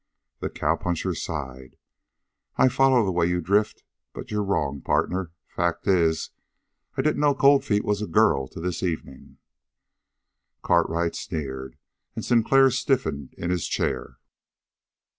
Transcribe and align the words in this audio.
The 0.39 0.49
cowpuncher 0.49 1.13
sighed. 1.13 1.75
"I 2.55 2.69
follow 2.69 3.05
the 3.05 3.11
way 3.11 3.27
you 3.27 3.39
drift. 3.39 3.83
But 4.13 4.31
you're 4.31 4.41
wrong, 4.41 4.81
partner. 4.81 5.31
Fact 5.47 5.85
is, 5.87 6.31
I 6.97 7.03
didn't 7.03 7.21
know 7.21 7.35
Cold 7.35 7.63
Feet 7.63 7.85
was 7.85 8.01
a 8.01 8.07
girl 8.07 8.47
till 8.47 8.63
this 8.63 8.81
evening." 8.81 9.37
Cartwright 10.63 11.13
sneered, 11.15 11.77
and 12.15 12.25
Sinclair 12.25 12.71
stiffened 12.71 13.35
in 13.37 13.51
his 13.51 13.67
chair. 13.67 14.17